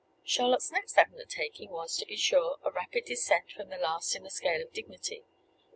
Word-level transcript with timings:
Charlotte's 0.25 0.71
next 0.71 0.97
undertaking 0.97 1.69
was, 1.69 1.95
to 1.95 2.07
be 2.07 2.15
sure, 2.17 2.57
a 2.63 2.71
rapid 2.71 3.05
descent 3.05 3.51
from 3.51 3.69
the 3.69 3.77
last 3.77 4.15
in 4.15 4.23
the 4.23 4.31
scale 4.31 4.63
of 4.63 4.73
dignity. 4.73 5.23